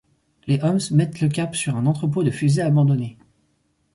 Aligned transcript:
Les 0.47 0.63
oms 0.63 0.79
mettent 0.93 1.21
le 1.21 1.29
cap 1.29 1.55
sur 1.55 1.75
un 1.75 1.85
entrepôt 1.85 2.23
de 2.23 2.31
fusées 2.31 2.63
abandonné. 2.63 3.19